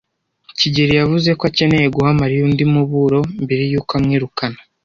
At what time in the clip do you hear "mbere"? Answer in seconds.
3.43-3.63